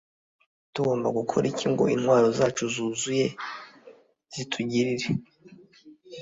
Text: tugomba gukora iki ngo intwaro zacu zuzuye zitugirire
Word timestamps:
tugomba 0.73 1.07
gukora 1.17 1.45
iki 1.51 1.65
ngo 1.71 1.83
intwaro 1.95 2.27
zacu 2.37 2.63
zuzuye 2.75 3.25
zitugirire 4.33 5.07